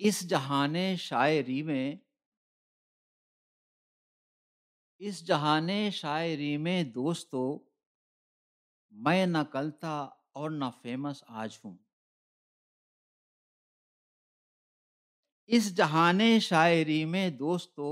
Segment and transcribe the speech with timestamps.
[0.00, 1.96] اس جہان شاعری میں،
[5.00, 7.58] اس جہان شاعری میں دوستو،
[8.92, 11.76] میں نہ کل تھا اور نہ فیمس آج ہوں۔
[15.48, 17.90] اس جہان شاعری میں دوستو،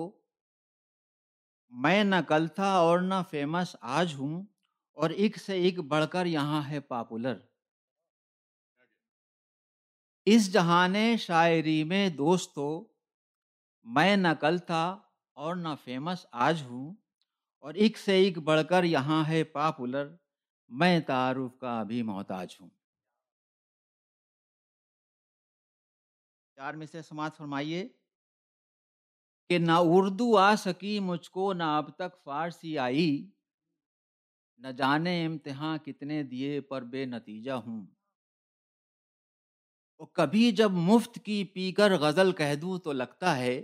[1.73, 4.43] میں نہ کل تھا اور نہ فیمس آج ہوں
[4.96, 7.39] اور ایک سے ایک بڑھ کر یہاں ہے پاپولر
[10.24, 12.88] اس جہان شاعری میں دوستو،
[13.83, 14.98] میں نہ کل تھا
[15.33, 16.95] اور نہ فیمس آج ہوں،
[17.59, 20.15] اور ایک سے ایک بڑھ کر یہاں ہے پاپولر،
[20.69, 22.70] میں تعارف کا بھی محتاج ہوں۔
[26.57, 27.88] چار میں سے سماعت فرمائیے۔
[29.48, 33.30] کہ نہ اردو آ سکی مجھ کو، نہ اب تک فارسی آئی۔
[34.59, 37.87] نہ جانے امتحان کتنے دیے، پر بے نتیجہ ہوں۔
[40.06, 43.62] کبھی جب مفت کی پی کر غزل کہہ دوں تو لگتا ہے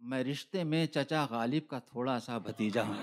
[0.00, 2.94] میں رشتے میں چچا غالب کا تھوڑا سا بھتیجا ہوں۔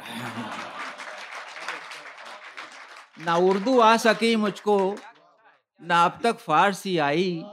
[3.18, 4.96] نہ اردو آ سکی مجھ کو،
[5.80, 7.44] نہ اب تک فارسی آئی۔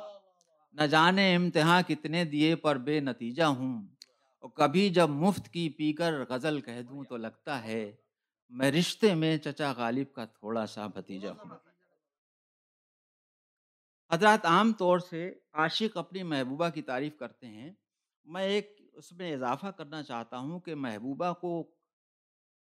[0.72, 3.82] نہ جانے امتحان کتنے دیے پر بے نتیجہ ہوں۔
[4.40, 7.92] اور کبھی جب مفت کی پی کر غزل کہہ دوں تو لگتا ہے
[8.48, 11.67] میں رشتے میں چچا غالب کا تھوڑا سا بھتیجا ہوں۔
[14.12, 17.72] حضرات، عام طور سے عاشق اپنی محبوبہ کی تعریف کرتے ہیں۔
[18.24, 21.70] میں ایک اس میں اضافہ کرنا چاہتا ہوں کہ محبوبہ کو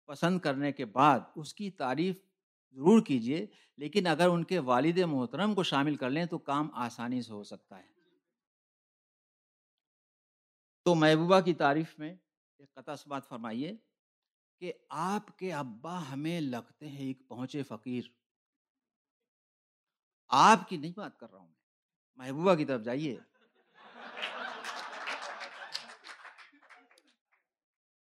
[0.06, 2.16] پسند کرنے کے بعد اس کی تعریف
[2.70, 7.22] ضرور کیجیے لیکن اگر ان کے والد محترم کو شامل کر لیں تو کام آسانی
[7.22, 7.88] سے ہو سکتا ہے۔
[10.84, 12.14] تو محبوبہ کی تعریف میں
[12.58, 13.76] ایک قطع بات فرمائیے
[14.60, 18.02] کہ آپ کے ابا ہمیں لگتے ہیں ایک پہنچے فقیر۔
[20.32, 21.54] آپ کی نہیں بات کر رہا ہوں میں،
[22.18, 23.16] محبوبہ کی طرف جائیے۔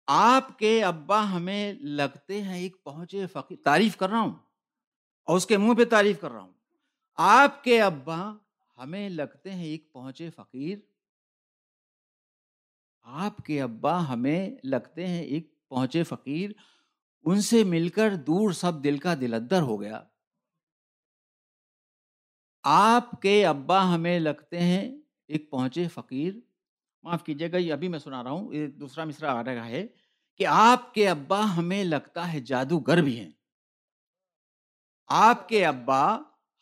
[0.08, 4.34] آپ کے ابا ہمیں لگتے ہیں ایک پہنچے فقیر تعریف کر رہا ہوں،
[5.28, 6.52] اور اس کے منہ پہ تعریف کر رہا ہوں۔
[7.18, 8.20] آپ کے ابا
[8.78, 10.78] ہمیں لگتے ہیں ایک پہنچے فقیر۔
[13.06, 16.50] آپ کے ابا ہمیں لگتے ہیں ایک پہنچے فقیر۔
[17.24, 20.02] ان سے مل کر دور سب دل کا دلدر ہو گیا۔
[22.62, 24.98] آپ کے ابا ہمیں لگتے ہیں
[25.28, 26.34] ایک پہنچے فقیر۔
[27.02, 29.86] معاف کیجیے گا، یہ ابھی میں سنا رہا ہوں، یہ دوسرا مصرا آ رہا ہے
[30.36, 33.30] کہ آپ کے ابا ہمیں لگتا ہے جادوگر بھی ہیں۔
[35.06, 36.18] آپ کے ابا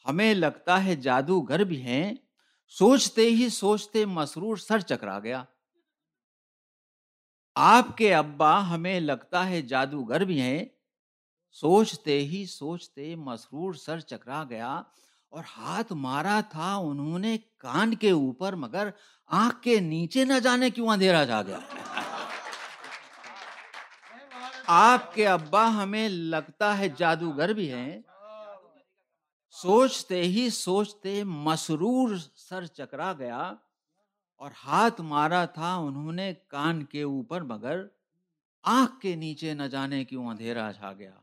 [0.08, 2.14] ہمیں لگتا ہے جادوگر بھی ہیں۔
[2.68, 5.44] سوچتے ہی سوچتے مسرور سر چکرا گیا۔
[7.54, 10.64] آپ کے ابا ہمیں لگتا ہے جادوگر بھی ہیں۔
[11.50, 14.82] سوچتے ہی سوچتے مسرور سر چکرا گیا۔
[15.36, 18.88] اور ہاتھ مارا تھا انہوں نے کان کے اوپر، مگر
[19.26, 21.58] آنکھ کے نیچے نہ جانے کیوں اندھیرا جا گیا؟
[24.66, 28.00] آپ کے ابا ہمیں لگتا ہے جادوگر بھی ہیں۔
[29.50, 33.53] سوچتے ہی سوچتے مسرور سر چکرا گیا
[34.36, 37.86] اور ہاتھ مارا تھا انہوں نے کان کے اوپر، مگر
[38.62, 41.14] آنکھ کے نیچے نہ جانے کیوں اندھیرا چھا گیا؟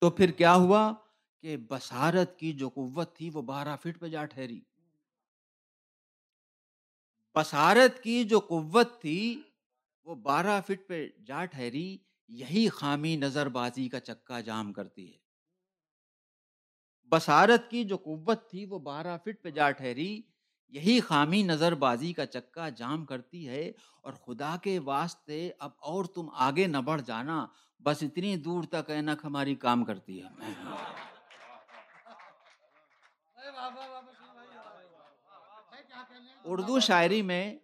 [0.00, 0.94] تو پھر کیا ہوا؟
[1.42, 4.60] کہ بسارت کی جو قوت تھی وہ بارہ فٹ پہ جا ٹھہری۔
[7.34, 9.42] بسارت کی جو قوت تھی
[10.04, 11.98] وہ بارہ فٹ پہ جا ٹھہری،
[12.28, 15.18] یہی خامی نظر بازی کا چکا جام کرتی ہے۔
[17.08, 20.22] بسارت کی جو قوت تھی وہ بارہ فٹ پہ جا ٹھہری،
[20.68, 26.04] یہی خامی نظر بازی کا چکا جام کرتی ہے۔ اور خدا کے واسطے اب اور
[26.04, 27.46] تم آگے نہ بڑھ جانا،
[27.80, 30.28] بس اتنی دور تک اینک ہماری کام کرتی ہے۔
[36.44, 37.58] اردو شاعری میں،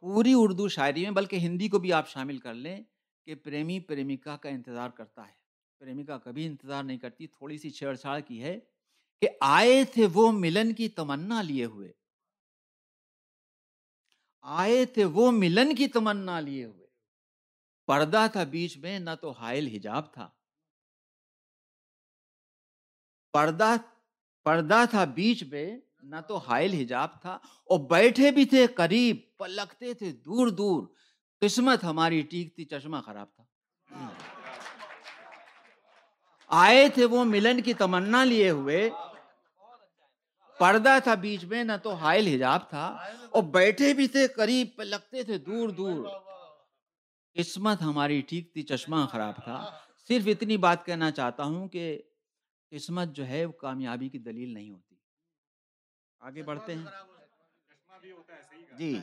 [0.00, 2.82] پوری اردو شاعری میں، بلکہ ہندی کو بھی آپ شامل کر لیں
[3.24, 5.32] کہ پریمی پریمکا کا انتظار کرتا ہے۔
[5.78, 8.60] پریمکا کبھی انتظار نہیں کرتی، تھوڑی سی چھیڑ چھاڑ کی ہے
[9.20, 11.92] کہ آئے تھے وہ ملن کی تمنا لیے ہوئے۔
[14.42, 16.86] آئے تھے وہ ملن کی تمنا لیے ہوئے۔
[17.86, 20.30] پردہ تھا بیچ میں، نہ تو حائل حجاب تھا۔
[23.32, 23.74] پردہ
[24.48, 27.32] پردہ تھا بیچ میں، نہ تو حائل حجاب تھا،
[27.64, 30.86] اور بیٹھے بھی تھے قریب، پلکتے تھے دور دور۔
[31.40, 33.44] قسمت ہماری ٹیک تھی، چشمہ خراب تھا۔
[36.48, 38.90] آئے تھے وہ ملن کی تمنا لیے ہوئے۔
[40.58, 42.86] پردہ تھا بیچ میں، نہ تو حائل حجاب تھا۔
[43.30, 46.08] اور بیٹھے بھی تھے قریب پہ لگتے تھے دور دور۔
[47.34, 49.78] قسمت ہماری ٹھیک تھی، چشمہ خراب تھا۔
[50.08, 52.02] صرف اتنی بات کہنا چاہتا ہوں کہ
[52.70, 54.94] قسمت جو ہے وہ کامیابی کی دلیل نہیں ہوتی۔
[56.18, 56.84] آگے بڑھتے ہیں۔
[58.78, 59.00] جی۔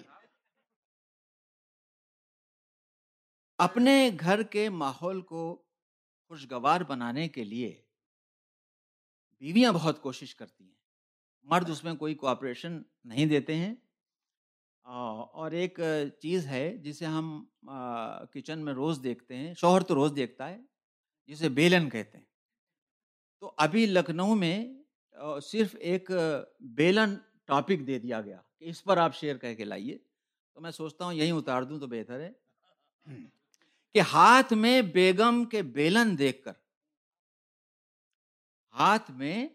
[3.57, 5.63] اپنے گھر کے ماحول کو
[6.27, 7.81] خوشگوار بنانے کے لیے
[9.39, 10.75] بیویاں بہت کوشش کرتی ہیں۔
[11.43, 13.75] مرد اس میں کوئی کوآپریشن نہیں دیتے ہیں۔
[15.33, 15.79] اور ایک
[16.21, 17.45] چیز ہے جسے ہم
[18.31, 20.57] کچن میں روز دیکھتے ہیں شوہر تو روز دیکھتا ہے
[21.27, 22.25] جسے بیلن کہتے ہیں۔
[23.39, 24.65] تو ابھی لکھنؤ میں
[25.43, 26.11] صرف ایک
[26.59, 27.15] بیلن
[27.45, 29.97] ٹاپک دے دیا گیا کہ اس پر آپ شیئر کہہ کے لائیے۔
[30.53, 32.31] تو میں سوچتا ہوں یہیں اتار دوں تو بہتر ہے۔
[33.93, 36.51] کہ ہاتھ میں بیگم کے بیلن دیکھ کر
[38.73, 39.47] ہاتھ میں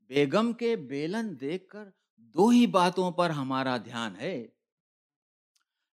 [0.00, 4.46] بیگم کے بیلن دیکھ کر دو ہی باتوں پر ہمارا دھیان ہے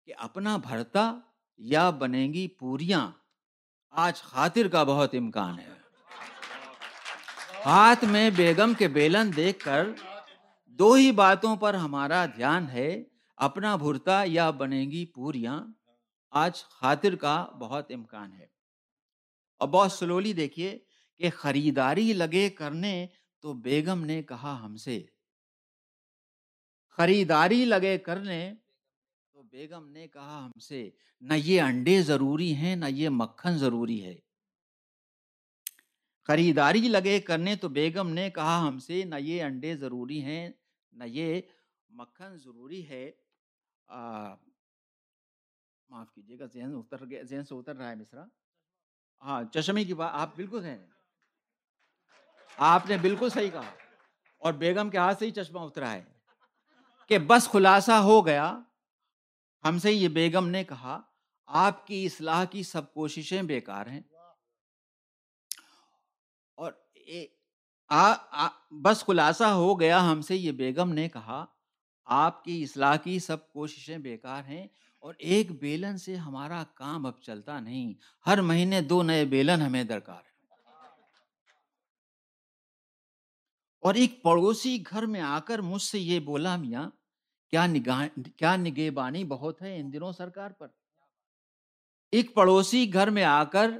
[0.05, 1.19] کہ اپنا بھرتا
[1.57, 3.11] یا بنے گی پوریاں
[3.89, 5.78] آج خاطر کا بہت امکان ہے۔
[7.65, 9.88] ہاتھ میں بیگم کے بیلن دیکھ کر
[10.65, 13.03] دو ہی باتوں پر ہمارا دھیان ہے،
[13.38, 15.65] اپنا بھرتا یا بنے گی پوریاں،
[16.31, 18.45] آج خاطر کا بہت امکان ہے۔
[19.57, 20.79] اور بہت سلولی دیکھیے
[21.17, 23.07] کہ خریداری لگے کرنے
[23.41, 25.03] تو بیگم نے کہا ہم سے۔
[26.89, 28.53] خریداری لگے کرنے
[29.33, 30.89] تو بیگم نے کہا ہم سے،
[31.21, 34.28] نہ یہ انڈے ضروری ہیں، نہ یہ مکھن ضروری ہے۔
[36.29, 40.49] خریداری لگے کرنے تو بیگم نے کہا ہم سے، نہ یہ انڈے ضروری ہیں،
[40.91, 41.41] نہ یہ
[41.89, 43.11] مکھن ضروری ہے۔
[45.89, 48.25] معاف کیجیے گا، ذہن اتر گیا، ذہن سے اتر رہا ہے مصرا۔
[49.21, 50.87] ہاں چشمے کی بات، آپ بالکل ہیں۔
[52.57, 53.69] آپ نے بالکل صحیح کہا۔
[54.37, 56.03] اور بیگم کے ہاتھ سے ہی چشمہ اترا ہے
[57.07, 58.59] کہ بس خلاصہ ہو گیا۔
[59.63, 61.01] ہم سے یہ بیگم نے کہا،
[61.45, 64.01] آپ کی اصلاح کی سب کوششیں بیکار ہیں۔
[67.89, 68.50] اور
[68.81, 71.45] بس خلاصہ ہو گیا ہم سے یہ بیگم نے کہا،
[72.07, 74.67] آپ کی اصلاح کی سب کوششیں بیکار ہیں
[75.03, 77.94] اور ایک بیلن سے ہمارا کام اب چلتا نہیں۔
[78.25, 80.27] ہر مہینے دو نئے بیلن ہمیں درکار ہے
[83.83, 86.89] اور ایک پڑوسی گھر میں آ کر مجھ سے یہ بولا، میاں،
[87.50, 88.07] کیا نگاہ،
[88.38, 90.67] کیا نگہ بانی بہت ہے ان دنوں سرکار پر؟
[92.12, 93.71] ایک پڑوسی گھر میں آ کر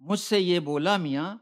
[0.00, 1.34] مجھ سے یہ بولا، میاں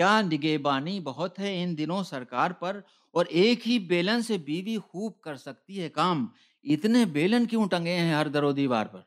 [0.00, 2.80] کیا نگہ بانی بہت ہے ان دنوں سرکار پر
[3.10, 6.26] اور ایک ہی بیلن سے بیوی خوب کر سکتی ہے کام؟
[6.64, 9.00] اتنے بیلن کیوں ٹنگے ہیں ہر درو دیوار پر؟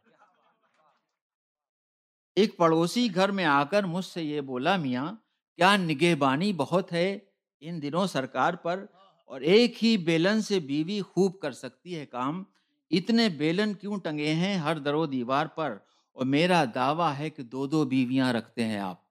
[2.36, 5.12] ایک پڑوسی گھر میں آ کر مجھ سے یہ بولا، میاں،
[5.56, 7.20] کیا نگہ بانی بہت ہے
[7.60, 8.86] ان دنوں سرکار پر
[9.26, 12.44] اور ایک ہی بیلن سے بیوی خوب کر سکتی ہے کام؟
[12.92, 15.78] اتنے بیلن کیوں ٹنگے ہیں ہر درو دیوار پر؟
[16.12, 19.03] اور میرا دعویٰ ہے کہ دو دو بیویاں رکھتے ہیں آپ۔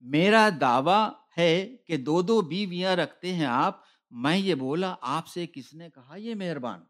[0.00, 3.80] میرا دعویٰ ہے کہ دو دو بیویاں رکھتے ہیں آپ۔
[4.10, 6.80] میں یہ بولا، آپ سے کس نے کہا یہ مہربان؟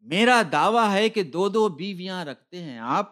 [0.00, 3.10] میرا دعویٰ ہے کہ دو دو بیویاں رکھتے ہیں آپ۔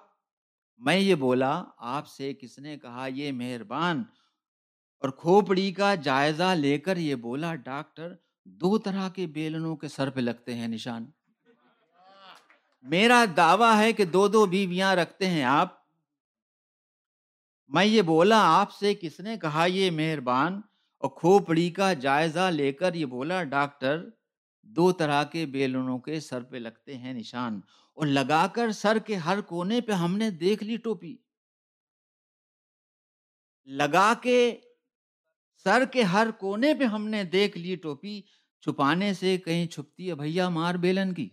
[0.78, 4.02] میں یہ بولا، آپ سے کس نے کہا یہ مہربان؟
[4.98, 8.14] اور کھوپڑی کا جائزہ لے کر یہ بولا، ڈاکٹر،
[8.44, 11.04] دو طرح کے بیلنوں کے سر پہ لگتے ہیں نشان۔
[12.82, 15.81] میرا دعویٰ ہے کہ دو دو بیویاں رکھتے ہیں آپ۔
[17.72, 20.60] میں یہ بولا، آپ سے کس نے کہا یہ مہربان؟
[20.98, 24.08] اور کھوپڑی کا جائزہ لے کر یہ بولا، ڈاکٹر،
[24.62, 27.60] دو طرح کے بیلونوں کے سر پہ لگتے ہیں نشان،
[27.94, 31.16] اور لگا کر سر کے ہر کونے پہ ہم نے دیکھ لی ٹوپی۔
[33.64, 34.56] لگا کے
[35.64, 38.22] سر کے ہر کونے پہ ہم نے دیکھ لی ٹوپی،
[38.60, 41.28] چھپانے سے کہیں چھپتی ہے بھیا مار بیلن کی۔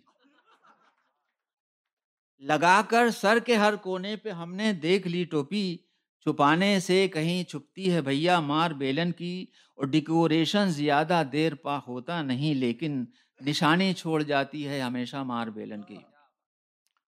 [2.41, 5.77] لگا کر سر کے ہر کونے پہ ہم نے دیکھ لی ٹوپی
[6.25, 9.45] چھپانے سے کہیں چھپتی ہے بھیا مار بیلن کی
[9.75, 13.05] اور ڈیکوریشن زیادہ دیر پا ہوتا نہیں، لیکن
[13.45, 15.97] نشانی چھوڑ جاتی ہے ہمیشہ مار بیلن کی۔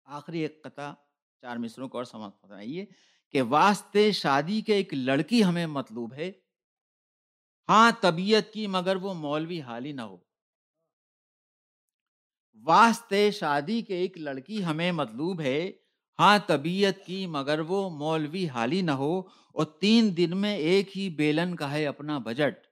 [0.05, 0.91] آخری ایک قطع
[1.41, 2.85] چار مصروں کو اور سمجھ بتائیے
[3.33, 6.31] کہ واسطے شادی کے ایک لڑکی ہمیں مطلوب ہے۔
[7.69, 10.17] ہاں طبیعت کی، مگر وہ مولوی حالی نہ ہو۔
[12.63, 15.71] واسطے شادی کے ایک لڑکی ہمیں مطلوب ہے
[16.19, 19.19] ہاں طبیعت کی، مگر وہ مولوی حالی نہ ہو
[19.53, 22.67] اور تین دن میں ایک ہی بیلن کا ہے اپنا بجٹ۔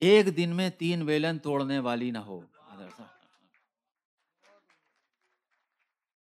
[0.00, 2.40] ایک دن میں تین بیلن توڑنے والی نہ ہو۔